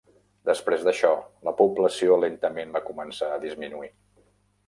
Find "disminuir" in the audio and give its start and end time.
3.47-3.93